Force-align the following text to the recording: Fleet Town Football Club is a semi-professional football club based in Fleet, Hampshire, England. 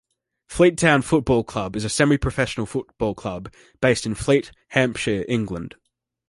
Fleet 0.47 0.79
Town 0.79 1.03
Football 1.03 1.43
Club 1.43 1.75
is 1.75 1.85
a 1.85 1.89
semi-professional 1.89 2.65
football 2.65 3.13
club 3.13 3.53
based 3.81 4.03
in 4.07 4.15
Fleet, 4.15 4.51
Hampshire, 4.69 5.25
England. 5.27 5.75